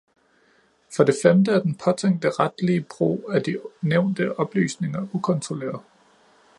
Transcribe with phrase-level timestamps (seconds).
[0.95, 5.79] For det femte er den påtænkte retlige brug af de nævnte oplysninger ukontrolleret.